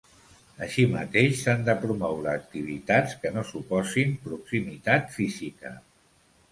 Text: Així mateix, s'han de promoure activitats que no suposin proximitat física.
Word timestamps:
Així 0.67 0.85
mateix, 0.93 1.35
s'han 1.41 1.61
de 1.67 1.75
promoure 1.83 2.31
activitats 2.33 3.15
que 3.25 3.33
no 3.37 3.47
suposin 3.53 4.19
proximitat 4.27 5.17
física. 5.21 5.81